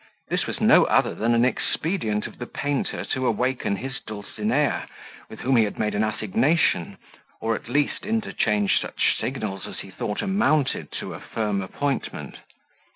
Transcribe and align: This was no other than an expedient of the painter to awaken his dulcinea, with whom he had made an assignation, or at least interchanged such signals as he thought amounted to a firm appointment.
This 0.29 0.47
was 0.47 0.59
no 0.59 0.85
other 0.85 1.13
than 1.13 1.35
an 1.35 1.45
expedient 1.45 2.25
of 2.25 2.39
the 2.39 2.47
painter 2.47 3.05
to 3.05 3.27
awaken 3.27 3.75
his 3.75 3.99
dulcinea, 3.99 4.87
with 5.29 5.41
whom 5.41 5.57
he 5.57 5.63
had 5.63 5.77
made 5.77 5.93
an 5.93 6.03
assignation, 6.03 6.97
or 7.39 7.53
at 7.53 7.69
least 7.69 8.07
interchanged 8.07 8.81
such 8.81 9.15
signals 9.19 9.67
as 9.67 9.81
he 9.81 9.91
thought 9.91 10.23
amounted 10.23 10.91
to 10.93 11.13
a 11.13 11.19
firm 11.19 11.61
appointment. 11.61 12.37